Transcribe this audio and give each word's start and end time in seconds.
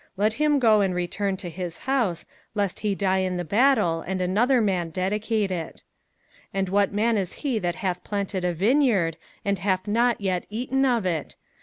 let 0.17 0.33
him 0.41 0.57
go 0.57 0.81
and 0.81 0.95
return 0.95 1.37
to 1.37 1.47
his 1.47 1.77
house, 1.85 2.25
lest 2.55 2.79
he 2.79 2.95
die 2.95 3.19
in 3.19 3.37
the 3.37 3.45
battle, 3.45 4.01
and 4.01 4.19
another 4.19 4.59
man 4.59 4.89
dedicate 4.89 5.51
it. 5.51 5.83
05:020:006 6.45 6.47
And 6.55 6.69
what 6.69 6.91
man 6.91 7.17
is 7.17 7.33
he 7.33 7.59
that 7.59 7.75
hath 7.75 8.03
planted 8.03 8.43
a 8.43 8.51
vineyard, 8.51 9.17
and 9.45 9.59
hath 9.59 9.87
not 9.87 10.19
yet 10.19 10.47
eaten 10.49 10.85
of 10.87 11.05
it? 11.05 11.35